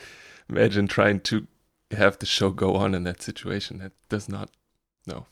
[0.49, 1.47] Imagine trying to
[1.91, 3.79] have the show go on in that situation.
[3.79, 4.49] That does not
[5.07, 5.25] no.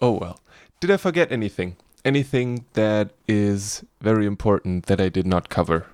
[0.00, 0.40] Oh well.
[0.80, 1.76] Did I forget anything?
[2.04, 5.86] Anything that is very important that I did not cover?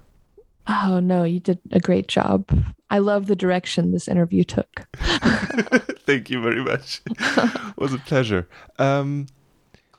[0.66, 2.48] oh no, you did a great job.
[2.90, 4.87] I love the direction this interview took.
[6.07, 7.03] Thank you very much.
[7.07, 8.46] it was a pleasure.
[8.79, 9.27] Um,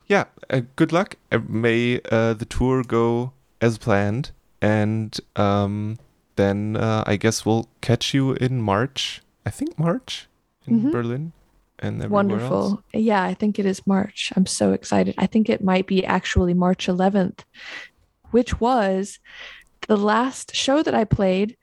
[0.07, 1.15] yeah, uh, good luck.
[1.31, 4.31] Uh, may uh, the tour go as planned.
[4.61, 5.97] And um,
[6.35, 9.21] then uh, I guess we'll catch you in March.
[9.45, 10.27] I think March
[10.67, 10.91] in Mhm.
[10.91, 11.31] Berlin
[11.79, 12.11] and everywhere else.
[12.41, 12.83] Wonderful.
[12.93, 14.31] Yeah, I think it is March.
[14.35, 15.13] I'm so excited.
[15.17, 17.43] I think it might be actually March 11th,
[18.31, 19.19] which was
[19.87, 21.55] the last show that I played,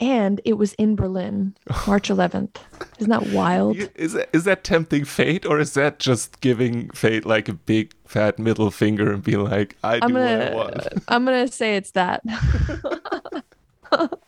[0.00, 1.54] and it was in Berlin,
[1.86, 2.56] March 11th.
[2.98, 3.76] Isn't that wild?
[3.94, 7.94] Is that, is that tempting fate, or is that just giving fate like a big
[8.06, 10.74] fat middle finger and being like, I do I'm what I want?
[10.74, 12.20] gonna I'm gonna say it's that.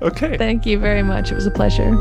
[0.00, 0.36] Okay.
[0.36, 1.30] thank you very much.
[1.30, 1.92] It was a pleasure.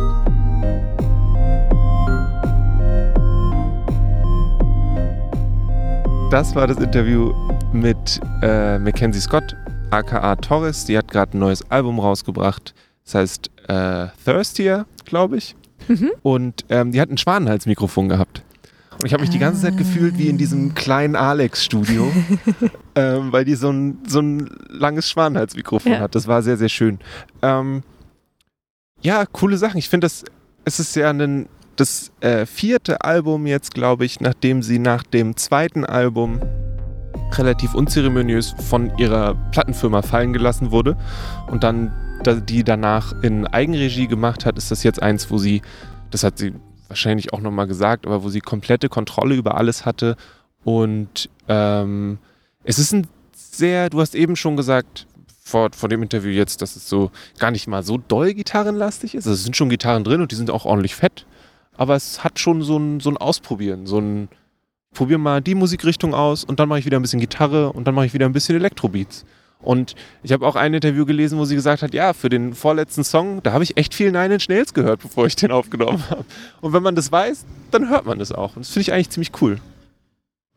[6.32, 7.32] Das war das Interview
[7.72, 9.56] mit äh, Mackenzie Scott,
[9.92, 10.86] aka Torres.
[10.86, 12.74] Die hat gerade ein neues Album rausgebracht.
[13.06, 15.56] Das heißt äh, Thirstier, glaube ich.
[15.88, 16.12] Mhm.
[16.24, 18.44] Und ähm, die hat ein Schwanenhalsmikrofon gehabt.
[19.06, 22.12] Und ich habe mich die ganze Zeit gefühlt wie in diesem kleinen Alex-Studio,
[22.96, 26.00] ähm, weil die so ein, so ein langes Schwanenhalsmikrofon Ja.
[26.00, 26.16] hat.
[26.16, 26.98] Das war sehr, sehr schön.
[27.44, 27.84] Ähm,
[29.04, 29.78] ja, coole Sachen.
[29.78, 30.24] Ich finde, das
[30.64, 35.38] es ist ja ein, das äh, vierte Album jetzt, glaube ich, nachdem sie nach dem
[35.38, 36.42] zweiten Album
[37.34, 40.98] relativ unzeremoniös von ihrer Plattenfirma fallen gelassen wurde
[41.52, 45.62] und dann da, die danach in Eigenregie gemacht hat, ist das jetzt eins, wo sie,
[46.10, 46.56] das hat sie
[46.88, 50.16] wahrscheinlich auch nochmal gesagt, aber wo sie komplette Kontrolle über alles hatte
[50.64, 52.18] und ähm,
[52.64, 55.08] es ist ein sehr, du hast eben schon gesagt,
[55.44, 59.28] vor, vor dem Interview jetzt, dass es so gar nicht mal so doll gitarrenlastig ist.
[59.28, 61.28] Also es sind schon Gitarren drin und die sind auch ordentlich fett,
[61.78, 64.28] aber es hat schon so ein, so ein Ausprobieren, so ein
[64.92, 67.94] probier mal die Musikrichtung aus und dann mache ich wieder ein bisschen Gitarre und dann
[67.94, 69.24] mache ich wieder ein bisschen Elektrobeats.
[69.62, 73.04] Und ich habe auch ein Interview gelesen, wo sie gesagt hat, ja, für den vorletzten
[73.04, 76.26] Song, da habe ich echt viel Nine Inch Nails gehört, bevor ich den aufgenommen habe.
[76.62, 78.56] Und wenn man das weiß, dann hört man das auch.
[78.56, 79.58] Und das finde ich eigentlich ziemlich cool.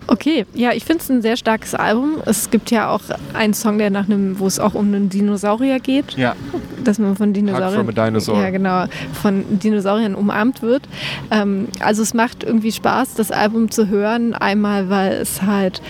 [0.06, 2.22] Okay, ja, ich finde es ein sehr starkes Album.
[2.24, 3.00] Es gibt ja auch
[3.34, 6.36] einen Song, der nach einem, wo es auch um einen Dinosaurier geht, Ja.
[6.84, 8.40] dass man von Dinosauriern, from a Dinosaur.
[8.40, 10.88] ja genau, von Dinosauriern umarmt wird.
[11.32, 14.34] Ähm, also es macht irgendwie Spaß, das Album zu hören.
[14.34, 15.82] Einmal, weil es halt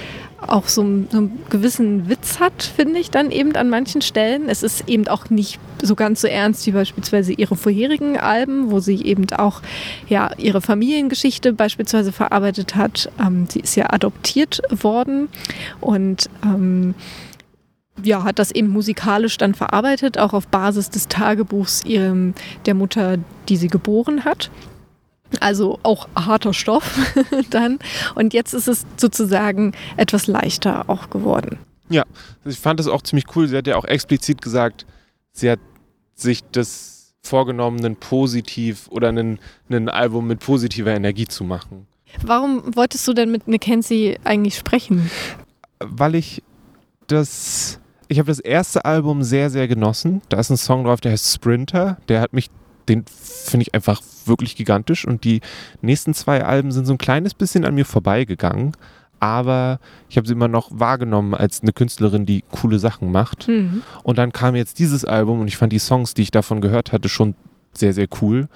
[0.47, 4.49] auch so, einen- so einen gewissen Witz hat, finde ich, dann eben an manchen Stellen.
[4.49, 8.79] Es ist eben auch nicht so ganz so ernst wie beispielsweise ihre vorherigen Alben, wo
[8.81, 9.63] sie eben auch
[10.09, 13.11] ja, ihre Familiengeschichte beispielsweise verarbeitet hat.
[13.21, 15.29] Ähm, sie ist ja adoptiert worden
[15.81, 16.95] und ähm,
[18.05, 22.35] ja, hat das eben musikalisch dann verarbeitet, auch auf Basis des Tagebuchs ihrem,
[22.65, 23.17] der Mutter,
[23.49, 24.51] die sie geboren hat.
[25.41, 26.99] Also auch harter Stoff
[27.51, 27.79] dann.
[28.15, 31.59] Und jetzt ist es sozusagen etwas leichter auch geworden.
[31.91, 32.05] Ja,
[32.45, 33.49] ich fand das auch ziemlich cool.
[33.49, 34.87] Sie hat ja auch explizit gesagt,
[35.33, 35.61] sie hat
[36.15, 41.87] sich das vorgenommen, ein positiv oder ein, ein Album mit positiver Energie zu machen.
[42.23, 45.11] Warum wolltest du denn mit Mackenzie eigentlich sprechen?
[45.79, 46.43] Weil ich
[47.07, 50.23] das, ich habe das erste Album sehr, sehr genossen.
[50.29, 51.99] Da ist ein Song drauf, der heißt Sprinter.
[52.09, 52.49] Der hat mich,
[52.89, 55.07] den finde ich einfach wirklich gigantisch.
[55.07, 55.41] Und die
[55.81, 58.73] nächsten zwei Alben sind so ein kleines bisschen an mir vorbeigegangen.
[59.21, 63.49] Aber ich habe sie immer noch wahrgenommen als eine Künstlerin, die coole Sachen macht.
[63.49, 63.83] Mhm.
[64.05, 66.93] Und dann kam jetzt dieses Album und ich fand die Songs, die ich davon gehört
[66.93, 67.35] hatte, schon
[67.73, 68.49] sehr, sehr cool.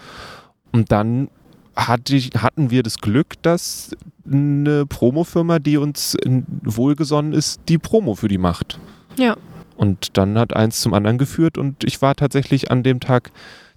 [0.71, 1.29] Und dann
[1.75, 3.91] hatte ich, hatten wir das Glück, dass
[4.31, 8.79] eine Promofirma, die uns wohlgesonnen ist, die Promo für die macht.
[9.17, 9.37] Ja.
[9.77, 13.33] Und dann hat eins zum anderen geführt und ich war tatsächlich an dem Tag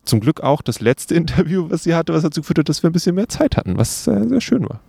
[0.06, 2.90] zum Glück auch das letzte Interview, was sie hatte, was dazu geführt hat, dass wir
[2.90, 4.80] ein bisschen mehr Zeit hatten, was äh, sehr schön war.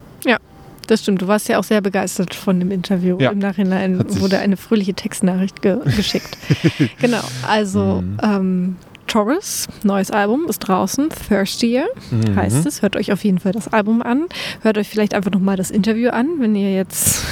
[0.89, 3.19] Das stimmt, du warst ja auch sehr begeistert von dem Interview.
[3.19, 3.33] Ja.
[3.33, 6.39] Im Nachhinein wurde eine fröhliche Textnachricht ge geschickt.
[7.01, 8.17] genau, also Mhm.
[8.23, 8.77] ähm,
[9.09, 12.37] Taurus, neues Album, ist draußen, Thirstier Mhm.
[12.37, 12.83] heißt es.
[12.83, 14.27] Hört euch auf jeden Fall das Album an.
[14.63, 17.25] Hört euch vielleicht einfach nochmal das Interview an, wenn ihr jetzt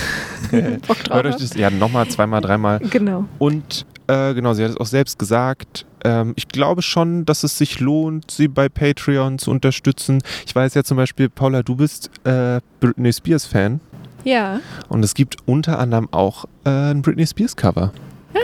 [0.89, 1.43] Bock drauf Hört euch habt.
[1.45, 2.80] das ja nochmal, zweimal, dreimal.
[2.80, 3.26] Genau.
[3.39, 5.86] Und äh, genau, sie hat es auch selbst gesagt.
[6.05, 10.22] Ähm, ich glaube schon, dass es sich lohnt, sie bei Patreon zu unterstützen.
[10.46, 13.80] Ich weiß ja zum Beispiel, Paula, du bist äh, Britney Spears Fan.
[14.24, 14.61] Ja.
[14.88, 17.92] Und es gibt unter anderem auch äh, ein Britney Spears Cover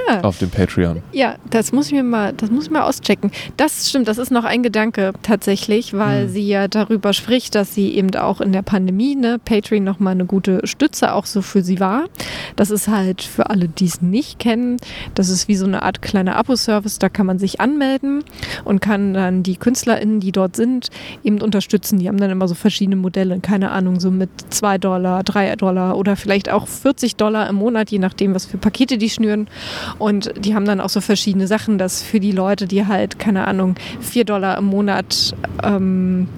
[0.09, 0.20] Ja.
[0.22, 1.03] auf dem Patreon.
[1.12, 3.30] Ja, das muss ich mir mal, das muss ich mal auschecken.
[3.57, 6.28] Das stimmt, das ist noch ein Gedanke tatsächlich, weil Hm.
[6.30, 10.26] sie ja darüber spricht, dass sie eben auch in der Pandemie, ne, Patreon nochmal eine
[10.26, 12.05] gute Stütze auch so für sie war.
[12.57, 14.76] Das ist halt für alle, die es nicht kennen,
[15.14, 18.22] das ist wie so eine Art kleiner Abo-Service, da kann man sich anmelden
[18.64, 20.88] und kann dann die KünstlerInnen, die dort sind,
[21.24, 21.99] eben unterstützen.
[21.99, 25.97] Die haben dann immer so verschiedene Modelle, keine Ahnung, so mit 2 Dollar, 3 Dollar
[25.97, 29.49] oder vielleicht auch 40 Dollar im Monat, je nachdem, was für Pakete die schnüren.
[29.99, 33.47] Und die haben dann auch so verschiedene Sachen, dass für die Leute, die halt, keine
[33.47, 36.28] Ahnung, 4 Dollar im Monat ähm,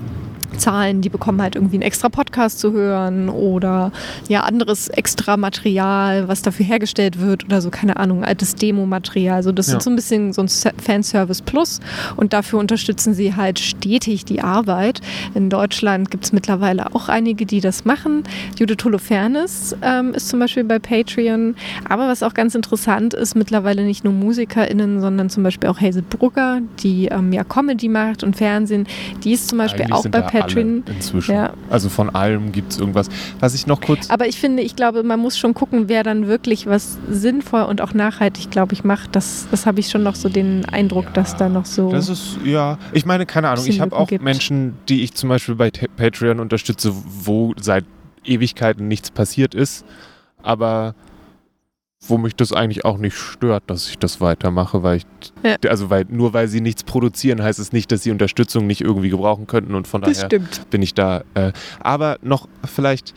[0.59, 3.93] zahlen, die bekommen halt irgendwie einen extra Podcast zu hören oder
[4.29, 9.37] ja anderes extra Material, was dafür hergestellt wird oder so, keine Ahnung, altes Demo-Material.
[9.37, 9.79] Also das Ja.
[9.79, 11.81] ist so ein bisschen so ein Se- Fanservice Plus
[12.17, 15.01] und dafür unterstützen sie halt stetig die Arbeit.
[15.35, 18.25] In Deutschland gibt es mittlerweile auch einige, die das machen.
[18.59, 21.55] Judith Holofernes ähm, ist zum Beispiel bei Patreon.
[21.89, 26.03] Aber was auch ganz interessant ist, mittlerweile nicht nur MusikerInnen, sondern zum Beispiel auch Hazel
[26.03, 28.87] Brugger, die ähm, ja Comedy macht und Fernsehen.
[29.25, 30.42] Die ist zum Beispiel Eigentlich auch bei Patreon.
[30.43, 31.35] Alle inzwischen.
[31.35, 31.55] Ja.
[31.71, 33.09] Also von allem gibt es irgendwas.
[33.41, 34.11] Was ich noch kurz.
[34.11, 37.81] Aber ich finde, ich glaube, man muss schon gucken, wer dann wirklich was sinnvoll und
[37.81, 39.15] auch nachhaltig, glaube ich, macht.
[39.17, 41.91] Das, das habe ich schon noch so den Eindruck, dass da noch so.
[41.91, 44.25] Das ist, ja, ich meine, keine Ahnung, ich habe auch gibt.
[44.25, 47.85] Menschen, die ich zum Beispiel bei Patreon unterstütze, wo seit
[48.25, 49.85] Ewigkeiten nichts passiert ist,
[50.43, 50.95] aber
[52.09, 55.07] wo mich das eigentlich auch nicht stört, dass ich das weitermache, weil ich,
[55.45, 55.57] Ja.
[55.69, 59.09] also weil, nur weil sie nichts produzieren, heißt es nicht, dass sie Unterstützung nicht irgendwie
[59.11, 60.69] gebrauchen könnten und von das daher stimmt.
[60.71, 61.23] bin ich da.
[61.35, 63.15] Äh, aber noch vielleicht,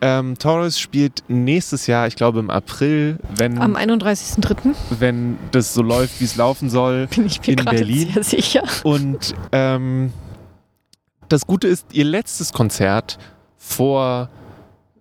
[0.00, 4.74] ähm, Torres spielt nächstes Jahr, ich glaube im April, wenn, Am 31.03.
[4.98, 8.10] wenn das so läuft, wie es laufen soll, bin ich mir In Berlin?
[8.14, 8.62] sehr sicher.
[8.84, 10.12] Und ähm,
[11.28, 13.18] das Gute ist, ihr letztes Konzert
[13.56, 14.28] vor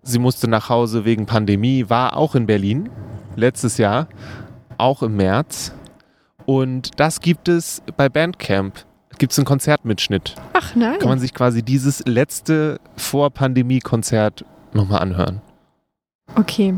[0.08, 2.90] Sie musste nach Hause wegen Pandemie war auch in Berlin
[3.36, 4.08] letztes Jahr,
[4.78, 5.74] auch im März.
[6.46, 8.86] Und das gibt es bei Bandcamp.
[9.18, 10.36] Gibt es einen Konzertmitschnitt.
[10.54, 10.98] Ach nein.
[11.00, 15.42] Kann man sich quasi dieses letzte Vor-Pandemie-Konzert nochmal anhören.
[16.36, 16.76] Okay.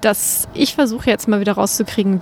[0.00, 2.20] Das, ich versuche jetzt mal wieder rauszukriegen,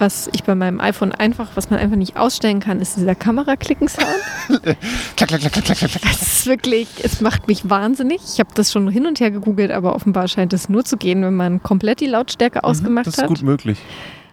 [0.00, 4.06] was ich bei meinem iPhone einfach, was man einfach nicht ausstellen kann, ist dieser Kameraklicken-Sound.
[5.16, 6.02] Klack, klack, klack, klack, klack, klack.
[6.02, 8.20] Das ist wirklich, es macht mich wahnsinnig.
[8.32, 11.22] Ich habe das schon hin und her gegoogelt, aber offenbar scheint es nur zu gehen,
[11.22, 13.28] wenn man komplett die Lautstärke ausgemacht Mhm, Das ist hat.
[13.28, 13.78] gut möglich.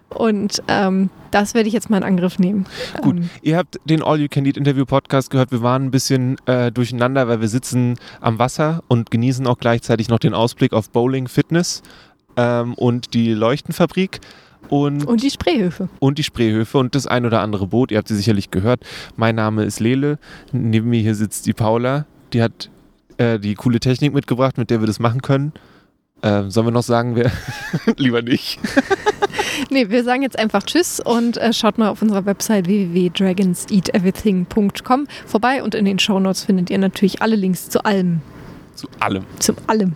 [0.10, 2.66] Und ähm, das werde ich jetzt mal in Angriff nehmen.
[3.02, 5.52] Gut, Ähm, ihr habt den All You Can Eat Interview Podcast gehört.
[5.52, 10.08] Wir waren ein bisschen äh, durcheinander, weil wir sitzen am Wasser und genießen auch gleichzeitig
[10.08, 11.84] noch den Ausblick auf Bowling Fitness
[12.38, 14.22] ähm, und die Leuchtenfabrik
[14.70, 15.90] und, und die Spreehöfe.
[16.00, 17.92] und die Spreehöfe und das ein oder andere Boot.
[17.92, 18.82] Ihr habt sie sicherlich gehört.
[19.16, 20.20] Mein Name ist Lele.
[20.52, 22.06] Neben mir hier sitzt die Paula.
[22.34, 22.70] Die hat
[23.18, 25.54] äh, die coole Technik mitgebracht, mit der wir das machen können.
[26.24, 27.32] Ähm, sollen wir noch sagen, wer?
[27.98, 28.60] Lieber nicht.
[29.72, 35.64] Nee, wir sagen jetzt einfach Tschüss und äh, schaut mal auf unserer Website www.dragonseateverything.com vorbei
[35.64, 38.22] und in den Shownotes findet ihr natürlich alle Links zu allem.
[38.76, 39.24] Zu allem.
[39.40, 39.96] Zu allem.